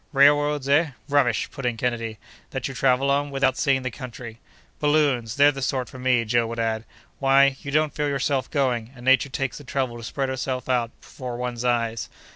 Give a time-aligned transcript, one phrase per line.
[0.13, 0.67] "Railroads!
[0.67, 0.93] eh?
[1.09, 2.17] rubbish!" put in Kennedy,
[2.49, 4.39] "that you travel on, without seeing the country!"
[4.79, 5.35] "Balloons!
[5.35, 6.85] they're the sort for me!" Joe would add.
[7.19, 10.89] "Why, you don't feel yourself going, and Nature takes the trouble to spread herself out
[11.01, 12.09] before one's eyes!"